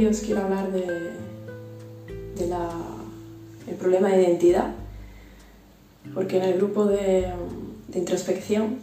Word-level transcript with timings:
hoy 0.00 0.06
os 0.06 0.20
quiero 0.20 0.40
hablar 0.42 0.72
de, 0.72 1.10
el 3.68 3.74
problema 3.76 4.08
de 4.08 4.22
identidad, 4.22 4.70
porque 6.14 6.38
en 6.38 6.44
el 6.44 6.54
grupo 6.54 6.86
de, 6.86 7.30
introspección 7.92 8.78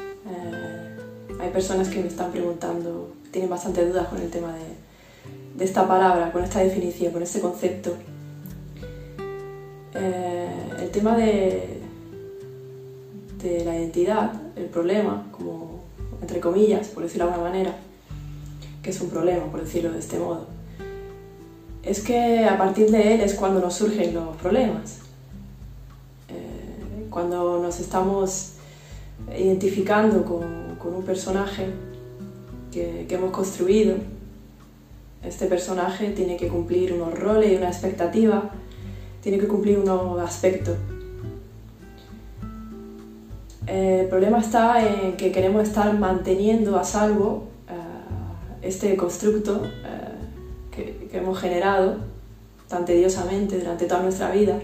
eh, 0.00 0.96
hay 1.38 1.50
personas 1.50 1.88
que 1.88 2.00
me 2.00 2.08
están 2.08 2.32
preguntando, 2.32 3.12
tienen 3.32 3.50
bastante 3.50 3.84
dudas 3.84 4.08
con 4.08 4.22
el 4.22 4.30
tema 4.30 4.54
de, 4.54 5.64
esta 5.64 5.86
palabra, 5.86 6.32
con 6.32 6.42
esta 6.42 6.60
definición, 6.60 7.12
con 7.12 7.22
este 7.22 7.40
concepto. 7.40 7.94
Eh, 9.94 10.48
el 10.80 10.90
tema 10.90 11.18
de, 11.18 11.80
de 13.42 13.64
la 13.66 13.76
identidad, 13.76 14.32
el 14.56 14.66
problema, 14.66 15.26
como 15.32 15.80
entre 16.22 16.40
comillas, 16.40 16.88
por 16.88 17.02
decirlo 17.02 17.26
de 17.26 17.32
alguna 17.32 17.50
manera, 17.50 17.74
que 18.82 18.90
es 18.90 19.00
un 19.00 19.10
problema, 19.10 19.44
por 19.46 19.60
decirlo 19.60 19.92
de 19.92 19.98
este 19.98 20.18
modo, 20.18 20.46
es 21.82 22.00
que 22.00 22.44
a 22.44 22.58
partir 22.58 22.90
de 22.90 23.14
él 23.14 23.20
es 23.20 23.34
cuando 23.34 23.60
nos 23.60 23.74
surgen 23.74 24.14
los 24.14 24.36
problemas. 24.36 24.98
Eh, 26.28 27.06
cuando 27.10 27.60
nos 27.62 27.80
estamos 27.80 28.52
identificando 29.36 30.24
con, 30.24 30.70
un 30.94 31.02
personaje 31.04 31.66
que, 32.72 33.06
hemos 33.10 33.30
construido, 33.30 33.96
este 35.22 35.46
personaje 35.46 36.10
tiene 36.10 36.36
que 36.36 36.48
cumplir 36.48 36.94
unos 36.94 37.18
roles 37.18 37.52
y 37.52 37.56
una 37.56 37.68
expectativa, 37.68 38.50
tiene 39.22 39.38
que 39.38 39.46
cumplir 39.46 39.78
unos 39.78 40.20
aspectos. 40.20 40.76
el 43.66 44.06
problema 44.08 44.40
está 44.40 44.84
en 44.84 45.16
que 45.16 45.30
queremos 45.30 45.62
estar 45.62 45.96
manteniendo 45.96 46.76
a 46.76 46.82
salvo 46.82 47.49
este 48.62 48.96
constructo 48.96 49.62
eh, 49.64 51.08
que, 51.10 51.16
hemos 51.16 51.38
generado 51.38 51.96
tan 52.68 52.84
tediosamente 52.84 53.58
durante 53.58 53.86
toda 53.86 54.02
nuestra 54.02 54.30
vida 54.30 54.60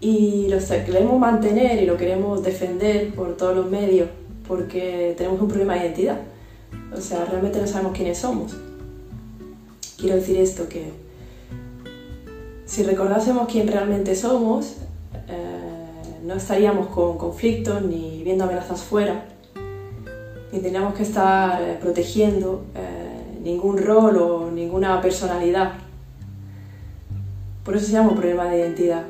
y 0.00 0.48
lo 0.48 0.58
queremos 0.58 1.18
mantener 1.18 1.82
y 1.82 1.86
lo 1.86 1.96
queremos 1.96 2.42
defender 2.42 3.14
por 3.14 3.36
todos 3.36 3.56
los 3.56 3.70
medios 3.70 4.08
porque 4.46 5.14
tenemos 5.16 5.40
un 5.40 5.48
problema 5.48 5.74
de 5.74 5.80
identidad. 5.86 6.20
O 6.96 7.00
sea, 7.00 7.24
realmente 7.24 7.60
no 7.60 7.66
sabemos 7.66 7.92
quiénes 7.92 8.18
somos. 8.18 8.56
Quiero 9.96 10.16
decir 10.16 10.38
esto, 10.38 10.68
que 10.68 10.90
si 12.66 12.82
recordásemos 12.82 13.48
quién 13.50 13.68
realmente 13.68 14.14
somos, 14.14 14.76
eh, 15.28 16.20
no 16.24 16.34
estaríamos 16.34 16.88
con 16.88 17.18
conflictos 17.18 17.82
ni 17.82 18.22
viendo 18.24 18.44
amenazas 18.44 18.82
fuera, 18.82 19.26
ni 20.52 20.60
teníamos 20.60 20.94
que 20.94 21.02
estar 21.02 21.62
eh, 21.62 21.78
protegiendo 21.80 22.64
eh, 22.74 23.40
ningún 23.42 23.78
rol 23.78 24.16
o 24.16 24.50
ninguna 24.50 25.00
personalidad. 25.00 25.72
Por 27.64 27.76
eso 27.76 27.86
se 27.86 27.92
llama 27.92 28.14
problema 28.14 28.46
de 28.46 28.58
identidad, 28.58 29.04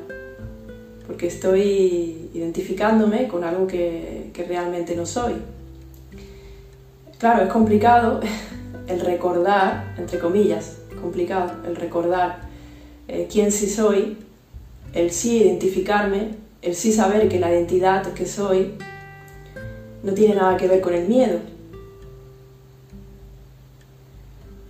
porque 1.07 1.27
estoy 1.27 2.29
identificándome 2.33 3.27
con 3.27 3.43
algo 3.43 3.65
que, 3.65 4.29
que 4.33 4.43
realmente 4.43 4.95
no 4.95 5.05
soy. 5.05 5.33
Claro, 7.17 7.43
es 7.43 7.49
complicado 7.49 8.19
el 8.87 8.99
recordar, 8.99 9.95
entre 9.97 10.19
comillas, 10.19 10.77
complicado 11.01 11.51
el 11.65 11.75
recordar 11.75 12.39
eh, 13.07 13.27
quién 13.29 13.51
sí 13.51 13.67
soy, 13.67 14.17
el 14.93 15.11
sí 15.11 15.37
identificarme, 15.43 16.35
el 16.61 16.75
sí 16.75 16.91
saber 16.91 17.27
que 17.27 17.39
la 17.39 17.51
identidad 17.51 18.13
que 18.13 18.25
soy 18.25 18.73
no 20.03 20.13
tiene 20.13 20.35
nada 20.35 20.57
que 20.57 20.67
ver 20.67 20.81
con 20.81 20.93
el 20.93 21.07
miedo. 21.07 21.39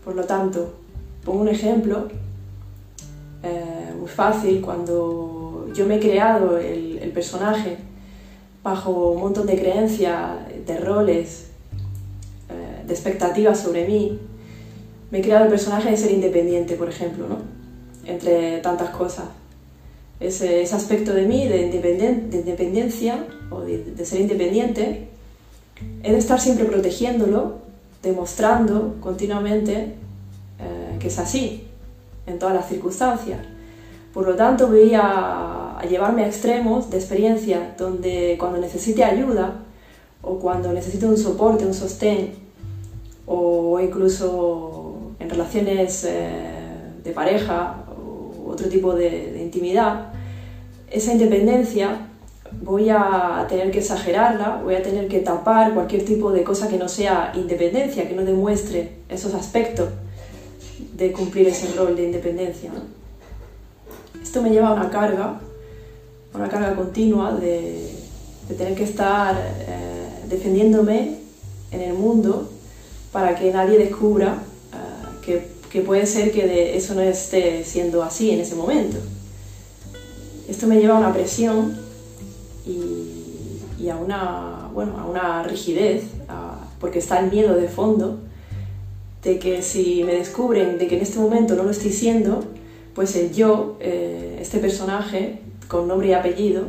Por 0.03 0.15
lo 0.15 0.23
tanto, 0.23 0.73
pongo 1.23 1.41
un 1.41 1.47
ejemplo 1.47 2.07
eh, 3.43 3.93
muy 3.97 4.09
fácil 4.09 4.61
cuando 4.61 5.67
yo 5.73 5.85
me 5.85 5.95
he 5.95 5.99
creado 5.99 6.57
el, 6.57 6.91
personaje 7.13 7.75
bajo 8.63 9.11
un 9.11 9.19
montón 9.19 9.45
de 9.45 9.59
creencias, 9.59 10.47
de 10.65 10.77
roles, 10.77 11.47
eh, 12.49 12.85
de 12.87 12.93
expectativas 12.93 13.59
sobre 13.59 13.85
mí. 13.85 14.17
Me 15.11 15.19
he 15.19 15.21
creado 15.21 15.43
el 15.43 15.49
personaje 15.49 15.91
de 15.91 15.97
ser 15.97 16.11
independiente, 16.11 16.75
por 16.75 16.87
ejemplo, 16.87 17.27
¿no? 17.27 17.39
entre 18.05 18.59
tantas 18.59 18.91
cosas. 18.91 19.25
Ese, 20.21 20.63
aspecto 20.63 21.13
de 21.13 21.25
mí, 21.25 21.47
de, 21.47 21.63
independencia 21.63 23.25
o 23.49 23.59
de 23.61 24.05
ser 24.05 24.21
independiente, 24.21 25.10
he 26.03 26.11
de 26.11 26.17
estar 26.17 26.39
siempre 26.39 26.65
protegiéndolo, 26.65 27.59
demostrando 28.01 28.95
continuamente 28.99 29.95
eh, 30.59 30.97
que 30.99 31.07
es 31.07 31.19
así, 31.19 31.67
en 32.27 32.39
todas 32.39 32.55
las 32.55 32.67
circunstancias. 32.67 33.39
Por 34.13 34.27
lo 34.27 34.35
tanto, 34.35 34.67
voy 34.67 34.93
a, 34.95 35.77
llevarme 35.89 36.23
a 36.23 36.27
extremos 36.27 36.89
de 36.91 36.97
experiencia 36.97 37.73
donde 37.77 38.35
cuando 38.39 38.59
necesite 38.59 39.03
ayuda 39.03 39.55
o 40.21 40.37
cuando 40.37 40.71
necesite 40.71 41.07
un 41.07 41.17
soporte, 41.17 41.65
un 41.65 41.73
sostén, 41.73 42.33
o 43.25 43.79
incluso 43.79 45.13
en 45.19 45.29
relaciones 45.29 46.03
eh, 46.03 46.41
de 47.03 47.11
pareja 47.11 47.83
o 47.97 48.51
otro 48.51 48.67
tipo 48.67 48.93
de 48.93 49.41
intimidad, 49.41 50.09
esa 50.91 51.13
independencia 51.13 52.10
voy 52.61 52.89
a 52.89 53.45
tener 53.47 53.71
que 53.71 53.79
exagerarla, 53.79 54.61
voy 54.63 54.75
a 54.75 54.83
tener 54.83 55.07
que 55.07 55.19
tapar 55.19 55.73
cualquier 55.73 56.05
tipo 56.05 56.31
de 56.31 56.43
cosa 56.43 56.67
que 56.67 56.77
no 56.77 56.87
sea 56.87 57.31
independencia, 57.35 58.07
que 58.07 58.15
no 58.15 58.23
demuestre 58.23 58.91
esos 59.09 59.33
aspectos 59.33 59.89
de 60.93 61.11
cumplir 61.11 61.47
ese 61.47 61.73
rol 61.75 61.95
de 61.95 62.03
independencia. 62.03 62.71
Esto 64.21 64.41
me 64.41 64.49
lleva 64.49 64.69
a 64.69 64.73
una 64.73 64.89
carga, 64.89 65.39
una 66.33 66.49
carga 66.49 66.75
continua 66.75 67.33
de, 67.33 67.89
tener 68.57 68.75
que 68.75 68.83
estar 68.83 69.35
eh, 69.37 70.27
defendiéndome 70.27 71.19
en 71.71 71.81
el 71.81 71.93
mundo 71.93 72.49
para 73.13 73.33
que 73.33 73.51
nadie 73.51 73.77
descubra 73.77 74.43
eh, 74.73 75.25
que, 75.25 75.47
que, 75.69 75.81
puede 75.81 76.05
ser 76.05 76.33
que 76.33 76.75
eso 76.75 76.93
no 76.95 77.01
esté 77.01 77.63
siendo 77.63 78.03
así 78.03 78.31
en 78.31 78.41
ese 78.41 78.55
momento. 78.55 78.97
Esto 80.49 80.67
me 80.67 80.79
lleva 80.81 80.97
a 80.97 80.99
una 80.99 81.13
presión 81.13 81.90
y, 83.81 83.89
a, 83.89 83.95
una, 83.95 84.69
bueno, 84.73 84.97
a 84.99 85.05
una 85.05 85.43
rigidez, 85.43 86.03
porque 86.79 86.99
está 86.99 87.19
el 87.19 87.31
miedo 87.31 87.55
de 87.55 87.67
fondo 87.67 88.19
de 89.23 89.37
que 89.39 89.61
si 89.61 90.03
me 90.03 90.13
descubren 90.13 90.77
de 90.77 90.87
que 90.87 90.95
en 90.95 91.01
este 91.01 91.19
momento 91.19 91.55
no 91.55 91.63
lo 91.63 91.69
estoy 91.69 91.91
siendo, 91.91 92.43
pues 92.95 93.15
el 93.15 93.31
yo, 93.33 93.77
eh, 93.79 94.37
este 94.41 94.59
personaje 94.59 95.39
con 95.67 95.87
nombre 95.87 96.09
y 96.09 96.13
apellido, 96.13 96.63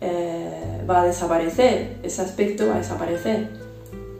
eh, 0.00 0.82
va 0.88 1.02
a 1.02 1.06
desaparecer, 1.06 1.96
ese 2.02 2.22
aspecto 2.22 2.68
va 2.68 2.74
a 2.74 2.78
desaparecer. 2.78 3.48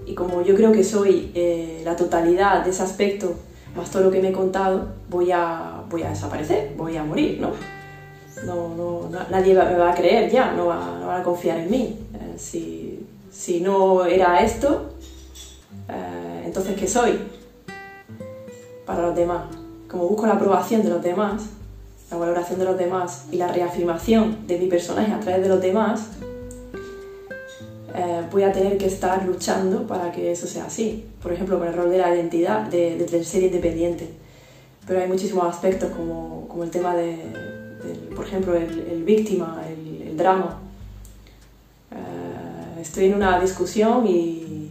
Y 0.07 0.15
como 0.15 0.43
yo 0.43 0.55
creo 0.55 0.73
que 0.73 0.83
soy 0.83 1.31
eh, 1.35 1.83
la 1.85 1.95
totalidad 1.97 2.65
de 2.65 2.71
ese 2.71 2.83
aspecto, 2.83 3.35
más 3.77 3.91
todo 3.91 4.05
lo 4.05 4.11
que 4.11 4.21
me 4.21 4.31
he 4.31 4.33
contado, 4.33 4.89
voy 5.09 5.31
a, 5.31 5.85
voy 5.89 6.03
a 6.03 6.11
desaparecer, 6.11 6.73
voy 6.77 6.97
a 6.97 7.05
morir, 7.05 7.39
¿no? 7.41 7.51
No, 8.47 9.09
nadie 9.31 9.55
me 9.55 9.77
va 9.77 9.93
a 9.93 9.95
creer 9.95 10.31
ya, 10.31 10.53
no, 10.53 10.67
va, 10.67 11.19
a 11.19 11.23
confiar 11.23 11.59
en 11.59 11.71
mí. 11.71 11.99
Eh, 12.15 13.07
si, 13.31 13.61
no 13.61 14.05
era 14.05 14.43
esto, 14.43 14.91
eh, 15.89 16.43
entonces 16.45 16.77
¿qué 16.77 16.87
soy? 16.87 17.19
Para 18.87 19.03
los 19.03 19.17
demás. 19.17 19.45
Como 19.89 20.09
busco 20.09 20.27
la 20.27 20.35
aprobación 20.35 20.83
de 20.83 20.91
los 20.91 21.03
demás, 21.03 21.43
la 22.11 22.17
valoración 22.17 22.59
de 22.59 22.65
los 22.65 22.79
demás 22.79 23.27
y 23.31 23.37
la 23.37 23.49
reafirmación 23.49 24.47
de 24.47 24.59
mi 24.59 24.67
personaje 24.67 25.13
a 25.13 25.21
través 25.21 25.43
de 25.43 25.49
los 25.49 25.61
demás, 25.61 26.09
eh, 27.95 28.23
voy 28.31 28.43
a 28.43 28.53
tener 28.53 28.79
que 28.79 28.87
estar 28.87 29.25
luchando 29.25 29.87
para 29.87 30.11
que 30.11 30.33
eso 30.33 30.47
sea 30.47 30.65
así. 30.65 31.07
Por 31.23 31.33
ejemplo, 31.33 31.59
con 31.59 31.69
el 31.69 31.75
rol 31.75 31.91
de 31.91 31.99
la 31.99 32.15
identidad, 32.15 32.63
de, 32.63 33.25
ser 33.25 33.43
independiente. 33.43 34.09
Pero 34.87 35.01
hay 35.01 35.09
muchísimos 35.09 35.45
aspectos 35.47 35.91
como 35.91 36.65
el 36.65 36.71
tema 36.71 36.97
de, 36.97 37.62
por 38.15 38.27
ejemplo, 38.27 38.55
el, 38.55 39.03
víctima, 39.05 39.63
el, 39.69 40.17
drama. 40.17 40.61
Eh, 41.91 42.81
estoy 42.81 43.07
en 43.07 43.15
una 43.15 43.41
discusión 43.41 44.07
y, 44.07 44.71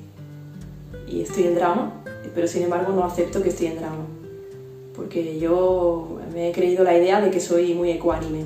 y 1.08 1.22
estoy 1.22 1.46
en 1.46 1.56
drama, 1.56 2.04
pero 2.34 2.48
sin 2.48 2.64
embargo 2.64 2.94
no 2.94 3.04
acepto 3.04 3.42
que 3.42 3.50
estoy 3.50 3.68
en 3.68 3.78
drama, 3.78 4.06
porque 4.96 5.40
yo 5.40 6.20
me 6.34 6.50
he 6.50 6.52
creído 6.52 6.84
la 6.84 6.98
idea 6.98 7.22
de 7.22 7.32
que 7.32 7.40
soy 7.40 7.74
muy 7.74 7.92
ecuánime. 7.92 8.46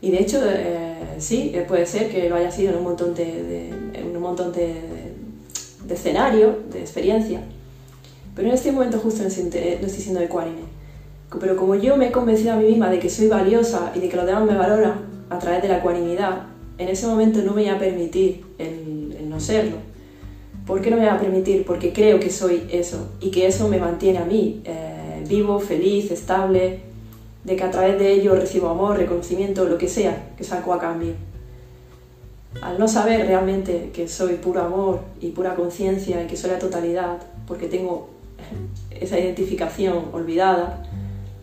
Y 0.00 0.10
de 0.10 0.18
hecho, 0.18 0.40
eh, 0.44 1.16
sí, 1.18 1.54
puede 1.68 1.86
ser 1.86 2.10
que 2.10 2.28
lo 2.28 2.36
haya 2.36 2.50
sido 2.50 2.72
en 2.72 2.78
un 2.78 2.84
montón 2.84 3.14
de, 3.14 3.68
en 3.94 4.16
un 4.16 4.22
montón 4.22 4.52
de, 4.52 4.74
de 5.86 5.94
escenarios, 5.94 6.56
de 6.72 6.80
experiencia, 6.80 7.40
pero 8.34 8.48
en 8.48 8.54
este 8.54 8.72
momento 8.72 8.98
justo 8.98 9.22
no 9.22 9.28
estoy 9.28 9.90
siendo 9.90 10.20
ecuánime. 10.20 10.81
Pero 11.40 11.56
como 11.56 11.74
yo 11.74 11.96
me 11.96 12.08
he 12.08 12.12
convencido 12.12 12.52
a 12.52 12.56
mí 12.56 12.66
misma 12.66 12.90
de 12.90 12.98
que 12.98 13.08
soy 13.08 13.28
valiosa 13.28 13.92
y 13.94 14.00
de 14.00 14.08
que 14.08 14.16
los 14.16 14.26
demás 14.26 14.44
me 14.44 14.54
valoran 14.54 14.94
a 15.30 15.38
través 15.38 15.62
de 15.62 15.68
la 15.68 15.78
ecuanimidad, 15.78 16.42
en 16.78 16.88
ese 16.88 17.06
momento 17.06 17.40
no 17.40 17.52
me 17.52 17.62
voy 17.62 17.68
a 17.68 17.78
permitir 17.78 18.44
el, 18.58 19.28
no 19.28 19.40
serlo. 19.40 19.76
¿Por 20.66 20.80
qué 20.80 20.90
no 20.90 20.96
me 20.96 21.02
voy 21.02 21.10
a 21.10 21.18
permitir? 21.18 21.64
Porque 21.64 21.92
creo 21.92 22.20
que 22.20 22.30
soy 22.30 22.64
eso 22.70 23.08
y 23.20 23.30
que 23.30 23.46
eso 23.46 23.68
me 23.68 23.78
mantiene 23.78 24.18
a 24.18 24.24
mí 24.24 24.62
eh, 24.64 25.24
vivo, 25.28 25.58
feliz, 25.58 26.10
estable, 26.10 26.80
de 27.44 27.56
que 27.56 27.64
a 27.64 27.70
través 27.70 27.98
de 27.98 28.12
ello 28.12 28.34
recibo 28.34 28.68
amor, 28.68 28.96
reconocimiento, 28.96 29.64
lo 29.64 29.78
que 29.78 29.88
sea 29.88 30.32
que 30.36 30.44
saco 30.44 30.72
a 30.72 30.78
cambio. 30.78 31.14
Al 32.60 32.78
no 32.78 32.86
saber 32.86 33.26
realmente 33.26 33.90
que 33.92 34.06
soy 34.06 34.34
puro 34.34 34.60
amor 34.60 35.00
y 35.20 35.30
pura 35.30 35.54
conciencia 35.54 36.22
y 36.22 36.26
que 36.26 36.36
soy 36.36 36.50
la 36.50 36.58
totalidad, 36.58 37.18
porque 37.46 37.66
tengo 37.66 38.10
esa 38.90 39.18
identificación 39.18 40.06
olvidada, 40.12 40.82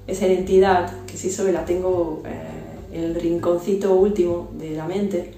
esa 0.10 0.28
identidad 0.28 0.92
que 1.06 1.18
sí 1.18 1.30
soy 1.30 1.52
la 1.52 1.66
tengo 1.66 2.24
eh, 2.26 2.98
en 2.98 3.04
el 3.04 3.16
rinconcito 3.16 3.94
último 3.94 4.50
de 4.58 4.72
la 4.72 4.86
mente, 4.86 5.34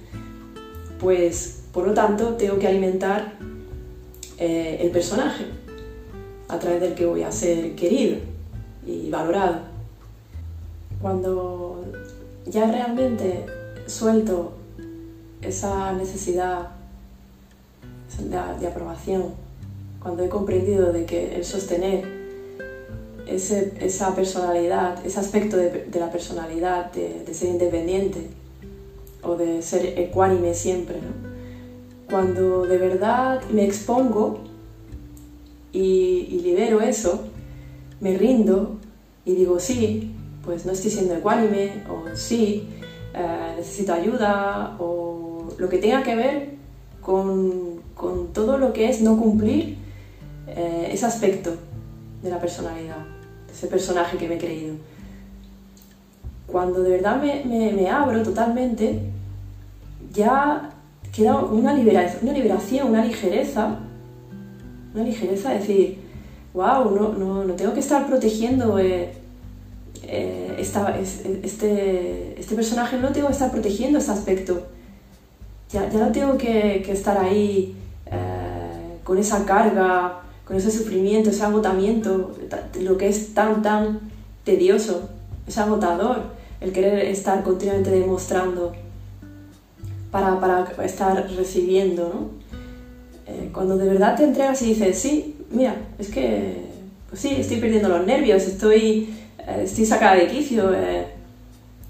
pues 1.00 1.64
por 1.74 1.88
lo 1.88 1.94
tanto 1.94 2.36
tengo 2.36 2.60
que 2.60 2.68
alimentar 2.68 3.34
eh, 4.38 4.80
el 4.82 4.92
personaje 4.92 5.46
a 6.48 6.60
través 6.60 6.82
del 6.82 6.94
que 6.94 7.06
voy 7.06 7.24
a 7.24 7.32
ser 7.32 7.76
querido 7.76 8.18
y 8.86 9.10
valorado. 9.10 9.60
Cuando 11.02 11.84
ya 12.46 12.70
realmente 12.70 13.46
suelto 13.88 14.54
esa 15.42 15.94
necesidad 15.94 16.70
de, 18.20 18.68
aprobación, 18.68 19.34
cuando 20.02 20.24
he 20.24 20.30
comprendido 20.30 20.92
de 20.92 21.06
que 21.06 21.36
el 21.36 21.46
sostener 21.46 22.21
esa 23.32 24.16
personalidad, 24.16 25.06
ese 25.06 25.20
aspecto 25.20 25.58
de, 25.58 25.88
la 26.00 26.12
personalidad, 26.12 26.92
de, 26.92 27.34
ser 27.34 27.50
independiente 27.50 28.28
o 29.24 29.36
de 29.36 29.62
ser 29.62 30.00
ecuánime 30.00 30.54
siempre, 30.54 30.98
cuando 32.10 32.66
de 32.66 32.78
verdad 32.78 33.42
me 33.52 33.66
expongo 33.66 34.40
y, 35.72 36.42
libero 36.44 36.82
eso, 36.82 37.24
me 38.00 38.18
rindo 38.18 38.78
y 39.26 39.36
digo 39.36 39.60
sí, 39.60 40.12
pues 40.44 40.66
no 40.66 40.72
estoy 40.72 40.92
siendo 40.92 41.16
ecuánime 41.16 41.84
o 41.90 42.16
sí, 42.16 42.68
eh, 43.14 43.54
necesito 43.58 43.94
ayuda 43.94 44.76
o 44.80 45.48
lo 45.58 45.70
que 45.70 45.78
tenga 45.78 46.04
que 46.04 46.16
ver 46.16 46.50
con, 47.02 47.82
todo 48.34 48.58
lo 48.58 48.74
que 48.74 48.90
es 48.90 49.02
no 49.02 49.18
cumplir 49.18 49.78
eh, 50.48 50.90
ese 50.92 51.06
aspecto 51.06 51.54
de 52.24 52.30
la 52.30 52.40
personalidad, 52.40 52.98
de 52.98 53.21
ese 53.52 53.68
personaje 53.68 54.18
que 54.18 54.28
me 54.28 54.36
he 54.36 54.38
creído. 54.38 54.76
Cuando 56.48 56.82
de 56.82 56.92
verdad 56.92 57.22
me, 57.22 57.44
me 57.46 57.90
abro 57.90 58.24
totalmente, 58.24 59.00
ya 60.14 60.70
queda 61.12 61.38
una 61.38 61.74
liberación, 61.74 62.90
una 62.90 63.06
ligereza, 63.06 63.80
una 64.94 65.04
ligereza 65.04 65.52
de 65.52 65.60
decir, 65.60 65.98
wow, 66.54 66.92
no, 66.92 67.14
no, 67.14 67.44
no 67.44 67.54
tengo 67.54 67.74
que 67.74 67.80
estar 67.80 68.08
protegiendo 68.08 68.78
eh, 68.80 69.14
eh, 70.04 70.56
este, 70.60 72.40
este 72.40 72.56
personaje, 72.56 72.98
no 72.98 73.12
tengo 73.12 73.28
que 73.28 73.34
estar 73.34 73.52
protegiendo 73.52 74.00
este 74.00 74.12
aspecto. 74.12 74.68
Ya, 75.72 75.90
ya 75.90 76.00
no 76.00 76.12
tengo 76.12 76.38
que, 76.38 76.82
que 76.86 76.92
estar 76.92 77.18
ahí 77.18 77.76
eh, 78.06 78.98
con 79.04 79.18
esa 79.18 79.46
carga, 79.46 80.21
ese 80.56 80.72
sufrimiento, 80.72 81.30
ese 81.30 81.44
agotamiento, 81.44 82.32
lo 82.80 82.98
que 82.98 83.08
es 83.08 83.34
tan, 83.34 83.62
tan 83.62 84.00
tedioso, 84.44 85.10
es 85.48 85.58
agotador 85.58 86.24
el 86.60 86.72
querer 86.72 87.06
estar 87.06 87.44
continuamente 87.44 87.90
demostrando 87.90 88.74
para, 90.12 90.40
para 90.40 90.86
estar 90.86 91.28
recibiendo. 91.36 92.32
Eh, 93.28 93.50
cuando 93.54 93.78
de 93.78 93.88
verdad 93.88 94.16
te 94.16 94.24
entregas 94.24 94.62
y 94.62 94.74
dices, 94.74 95.00
sí, 95.00 95.36
mira, 95.50 95.76
es 95.98 96.10
que, 96.10 96.66
pues 97.10 97.22
sí, 97.22 97.36
estoy 97.38 97.58
perdiendo 97.58 97.90
los 97.90 98.06
nervios, 98.06 98.44
estoy, 98.44 99.14
eh, 99.40 99.62
estoy 99.64 99.86
sacada 99.86 100.16
de 100.16 100.28
quicio, 100.28 100.74
eh, 100.74 101.08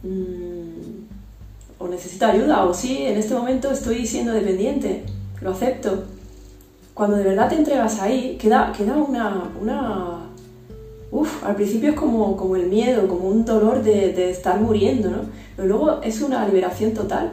mm, 0.03 1.79
o 1.79 1.87
necesito 1.87 2.25
ayuda, 2.25 2.65
o 2.65 2.73
sí, 2.73 3.03
en 3.03 3.17
este 3.17 3.33
momento 3.33 3.71
estoy 3.71 4.05
siendo 4.05 4.33
dependiente, 4.33 5.03
lo 5.41 5.51
acepto. 5.51 6.05
Cuando 7.01 7.17
de 7.17 7.23
verdad 7.23 7.49
te 7.49 7.55
entregas 7.55 7.99
ahí, 7.99 8.37
queda, 8.39 8.71
queda 8.77 8.93
una, 8.93 9.49
una... 9.59 10.19
Uf, 11.09 11.43
al 11.43 11.55
principio 11.55 11.89
es 11.89 11.95
como, 11.95 12.37
como 12.37 12.55
el 12.55 12.67
miedo, 12.67 13.07
como 13.07 13.27
un 13.27 13.43
dolor 13.43 13.81
de, 13.81 14.13
de 14.13 14.29
estar 14.29 14.61
muriendo, 14.61 15.09
¿no? 15.09 15.21
Pero 15.55 15.67
luego 15.67 15.99
es 16.03 16.21
una 16.21 16.45
liberación 16.45 16.93
total 16.93 17.31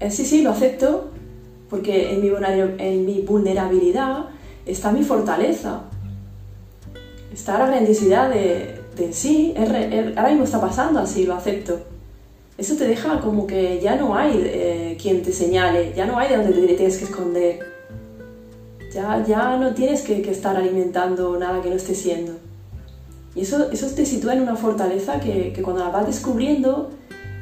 eh, 0.00 0.10
sí, 0.10 0.24
sí, 0.24 0.40
lo 0.40 0.52
acepto, 0.52 1.10
porque 1.68 2.14
en 2.14 2.22
mi, 3.04 3.20
vulnerabilidad 3.20 4.30
está 4.64 4.90
mi 4.90 5.04
fortaleza. 5.04 5.82
Está 7.30 7.58
la 7.58 7.66
grandiosidad 7.66 8.30
de, 8.30 8.80
sí, 9.12 9.52
ahora 10.16 10.30
mismo 10.30 10.44
está 10.44 10.62
pasando 10.62 10.98
así, 11.00 11.26
lo 11.26 11.34
acepto. 11.34 11.78
Eso 12.56 12.74
te 12.76 12.88
deja 12.88 13.20
como 13.20 13.46
que 13.46 13.80
ya 13.82 13.96
no 13.96 14.16
hay 14.16 14.32
eh, 14.46 14.98
quien 14.98 15.22
te 15.22 15.30
señale, 15.30 15.92
ya 15.94 16.06
no 16.06 16.18
hay 16.18 16.30
de 16.30 16.38
donde 16.38 16.52
te 16.52 16.72
tienes 16.72 16.96
que 16.96 17.04
esconder. 17.04 17.71
Ya, 18.94 19.24
ya 19.26 19.56
no 19.56 19.72
tienes 19.74 20.02
que, 20.02 20.20
estar 20.30 20.56
alimentando 20.56 21.38
nada 21.38 21.62
que 21.62 21.70
no 21.70 21.76
esté 21.76 21.94
siendo. 21.94 22.32
Y 23.34 23.40
eso, 23.40 23.70
eso 23.70 23.86
te 23.94 24.04
sitúa 24.04 24.34
en 24.34 24.42
una 24.42 24.56
fortaleza 24.56 25.18
que, 25.20 25.52
que 25.52 25.62
cuando 25.62 25.82
la 25.82 25.90
vas 25.90 26.06
descubriendo, 26.06 26.90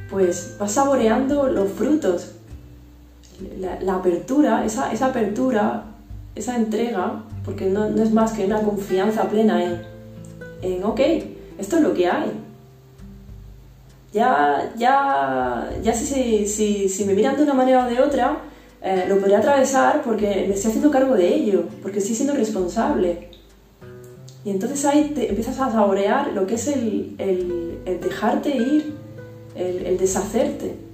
pues 0.09 0.57
vas 0.59 0.73
saboreando 0.73 1.49
los 1.49 1.71
frutos 1.73 2.33
la, 3.59 3.95
apertura, 3.95 4.65
esa, 4.65 4.93
esa, 4.93 5.07
apertura, 5.07 5.85
esa 6.35 6.57
entrega, 6.57 7.23
porque 7.45 7.67
no, 7.67 7.89
no, 7.89 8.03
es 8.03 8.13
más 8.13 8.33
que 8.33 8.45
una 8.45 8.61
confianza 8.61 9.29
plena 9.29 9.63
en, 9.63 9.83
en, 10.63 10.85
ok, 10.85 11.01
esto 11.59 11.77
es 11.77 11.83
lo 11.83 11.95
que 11.95 12.09
hay. 12.09 12.33
Ya, 14.13 14.73
ya, 14.77 15.71
ya 15.83 15.95
si, 15.95 16.47
si, 16.47 16.89
si 16.89 17.05
me 17.05 17.15
miran 17.15 17.37
de 17.37 17.45
una 17.45 17.55
manera 17.55 17.87
o 17.87 17.89
de 17.89 18.01
otra, 18.01 18.39
eh, 18.83 19.05
lo 19.09 19.19
podría 19.19 19.39
atravesar 19.39 20.03
porque 20.03 20.47
me 20.49 20.55
estoy 20.55 20.71
haciendo 20.71 20.91
cargo 20.91 21.15
de 21.15 21.35
ello, 21.35 21.65
porque 21.83 21.99
estoy 21.99 22.15
siendo 22.15 22.35
responsable. 22.35 23.31
Y 24.45 24.51
entonces 24.51 24.85
ahí 24.87 25.13
te 25.15 25.29
empiezas 25.29 25.61
a 25.61 25.71
saborear 25.71 26.33
lo 26.33 26.47
que 26.47 26.55
es 26.55 26.67
el, 26.69 27.15
el, 27.19 27.79
el 27.85 28.01
dejarte 28.01 28.57
ir, 28.57 28.95
el, 29.55 29.99
deshacerte 29.99 30.91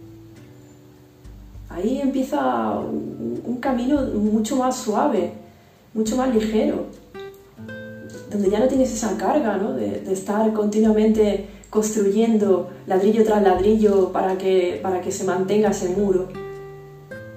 ahí 1.76 2.00
empieza 2.00 2.78
un, 2.78 3.58
camino 3.60 4.00
mucho 4.02 4.56
más 4.56 4.76
suave, 4.76 5.32
mucho 5.94 6.16
más 6.16 6.34
ligero, 6.34 6.86
donde 8.30 8.50
ya 8.50 8.60
no 8.60 8.68
tienes 8.68 8.92
esa 8.92 9.16
carga 9.16 9.58
de, 9.58 10.12
estar 10.12 10.52
continuamente 10.52 11.46
construyendo 11.68 12.70
ladrillo 12.86 13.24
tras 13.24 13.42
ladrillo 13.42 14.12
para 14.12 14.38
que, 14.38 14.78
para 14.82 15.00
que 15.00 15.10
se 15.10 15.24
mantenga 15.24 15.70
ese 15.70 15.88
muro. 15.90 16.28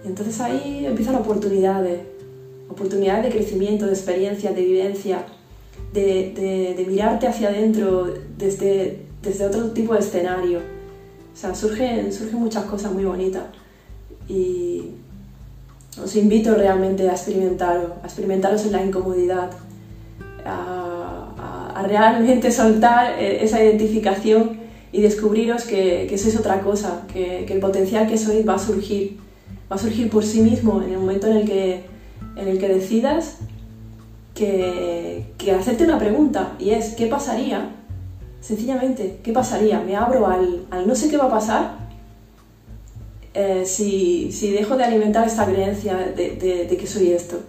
Entonces 0.03 0.39
ahí 0.39 0.85
empiezan 0.85 1.15
oportunidades, 1.15 1.99
oportunidades 2.69 3.25
de 3.25 3.31
crecimiento, 3.31 3.85
de 3.85 3.93
experiencia, 3.93 4.51
de 4.51 4.61
vivencia, 4.61 5.25
de, 5.93 6.85
mirarte 6.87 7.27
hacia 7.27 7.49
adentro 7.49 8.13
desde, 8.37 8.99
desde 9.21 9.45
otro 9.45 9.71
tipo 9.71 9.93
de 9.93 9.99
escenario. 9.99 10.59
O 10.59 11.37
sea, 11.37 11.53
surgen, 11.55 12.11
surgen 12.11 12.39
muchas 12.39 12.65
cosas 12.65 12.91
muy 12.91 13.05
bonitas 13.05 13.43
y 14.27 14.91
os 16.01 16.15
invito 16.15 16.53
realmente 16.53 17.09
a 17.09 17.13
experimentaros, 17.13 17.91
a 18.03 18.05
experimentaros 18.05 18.65
en 18.65 18.71
la 18.71 18.83
incomodidad, 18.83 19.49
a, 20.45 21.25
realmente 21.87 22.51
soltar 22.51 23.17
eh, 23.17 23.41
esa 23.41 23.63
identificación 23.63 24.59
y 24.91 25.01
descubriros 25.01 25.63
que, 25.63 26.07
que 26.09 26.17
sois 26.17 26.37
otra 26.37 26.59
cosa, 26.59 27.03
que, 27.11 27.45
el 27.45 27.59
potencial 27.59 28.07
que 28.07 28.17
sois 28.17 28.45
va 28.47 28.55
a 28.55 28.59
surgir, 28.59 29.17
va 29.71 29.75
a 29.75 29.79
surgir 29.79 30.09
por 30.09 30.23
sí 30.23 30.41
mismo 30.41 30.81
en 30.81 30.91
el 30.91 30.99
momento 30.99 31.27
en 31.27 31.37
el 31.37 31.45
que, 31.45 31.85
en 32.35 32.47
el 32.47 32.57
que 32.57 32.67
decidas 32.67 33.37
que, 34.33 35.25
que 35.37 35.51
hacerte 35.51 35.83
una 35.83 35.99
pregunta 35.99 36.53
y 36.59 36.71
es 36.71 36.95
¿qué 36.95 37.07
pasaría? 37.07 37.75
Sencillamente, 38.41 39.19
¿qué 39.21 39.33
pasaría? 39.33 39.81
Me 39.81 39.95
abro 39.95 40.27
al, 40.27 40.65
al 40.71 40.87
no 40.87 40.95
sé 40.95 41.09
qué 41.09 41.17
va 41.17 41.25
a 41.25 41.29
pasar 41.29 41.79
eh, 43.33 43.63
si, 43.65 44.31
si, 44.31 44.51
dejo 44.51 44.75
de 44.75 44.85
alimentar 44.85 45.27
esta 45.27 45.45
creencia 45.45 45.95
de, 45.95 46.67
de, 46.67 46.77
que 46.77 46.87
soy 46.87 47.11
esto. 47.11 47.39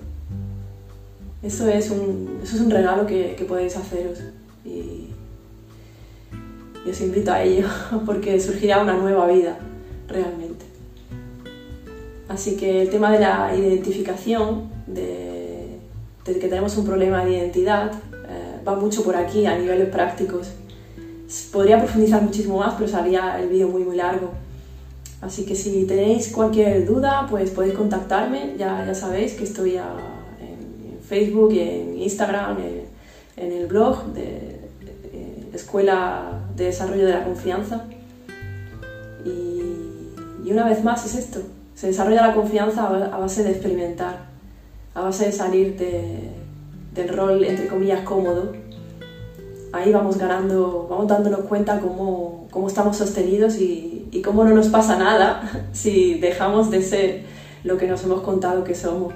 Eso 1.42 1.68
es 1.68 1.90
un, 1.90 2.40
eso 2.42 2.56
es 2.56 2.62
un 2.62 2.70
regalo 2.70 3.06
que, 3.06 3.34
que 3.36 3.44
podéis 3.44 3.76
haceros 3.76 4.18
y, 4.64 5.08
y, 6.84 6.90
os 6.90 7.00
invito 7.00 7.32
a 7.32 7.42
ello 7.42 7.66
porque 8.06 8.38
surgirá 8.40 8.82
una 8.82 8.94
nueva 8.94 9.26
vida 9.26 9.58
realmente. 10.06 10.69
Así 12.30 12.56
que 12.56 12.82
el 12.82 12.90
tema 12.90 13.10
de 13.10 13.18
la 13.18 13.52
identificación, 13.56 14.70
de, 14.86 15.80
que 16.24 16.48
tenemos 16.48 16.76
un 16.76 16.86
problema 16.86 17.24
de 17.24 17.32
identidad, 17.32 17.90
eh, 17.90 18.62
va 18.66 18.76
mucho 18.76 19.02
por 19.02 19.16
aquí 19.16 19.46
a 19.46 19.58
niveles 19.58 19.88
prácticos. 19.88 20.52
Podría 21.52 21.80
profundizar 21.80 22.22
muchísimo 22.22 22.58
más, 22.58 22.74
pero 22.74 22.88
sería 22.88 23.40
el 23.40 23.48
vídeo 23.48 23.66
muy 23.66 23.82
muy 23.82 23.96
largo. 23.96 24.30
Así 25.20 25.44
que 25.44 25.56
si 25.56 25.86
tenéis 25.86 26.28
cualquier 26.28 26.86
duda, 26.86 27.26
pues 27.28 27.50
podéis 27.50 27.74
contactarme, 27.74 28.54
ya, 28.56 28.84
ya 28.86 28.94
sabéis 28.94 29.32
que 29.34 29.42
estoy 29.42 29.76
a, 29.76 29.88
Facebook, 31.08 31.50
en 31.52 31.98
Instagram, 31.98 32.58
en, 33.36 33.52
el 33.52 33.66
blog 33.66 34.04
de 34.14 34.68
Escuela 35.52 36.42
de 36.54 36.66
Desarrollo 36.66 37.06
de 37.06 37.12
la 37.12 37.24
Confianza. 37.24 37.86
Y 39.24 40.52
una 40.52 40.64
vez 40.64 40.84
más 40.84 41.04
es 41.06 41.16
esto, 41.16 41.40
se 41.80 41.86
desarrolla 41.86 42.26
la 42.26 42.34
confianza 42.34 42.88
a 42.88 43.16
base 43.16 43.42
de 43.42 43.52
experimentar, 43.52 44.26
a 44.94 45.00
base 45.00 45.24
de 45.24 45.32
salir 45.32 45.78
del 46.92 47.08
rol, 47.08 47.42
entre 47.42 47.68
comillas, 47.68 48.02
cómodo. 48.02 48.52
Ahí 49.72 49.90
vamos 49.90 50.18
ganando, 50.18 50.86
vamos 50.90 51.08
dándonos 51.08 51.40
cuenta 51.40 51.80
cómo, 51.80 52.48
cómo 52.50 52.68
estamos 52.68 52.98
sostenidos 52.98 53.56
y, 53.56 54.06
y 54.10 54.20
cómo 54.20 54.44
no 54.44 54.54
nos 54.54 54.68
pasa 54.68 54.98
nada 54.98 55.68
si 55.72 56.18
dejamos 56.18 56.70
de 56.70 56.82
ser 56.82 57.22
lo 57.64 57.78
que 57.78 57.86
nos 57.86 58.04
hemos 58.04 58.20
contado 58.20 58.62
que 58.62 58.74
somos. 58.74 59.14